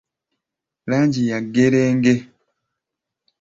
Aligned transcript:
Langi 0.89 1.21
ya 1.29 1.39
ggerenge. 1.45 2.15